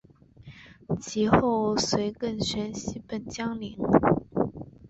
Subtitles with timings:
[0.99, 3.77] 及后随桓玄西奔江陵。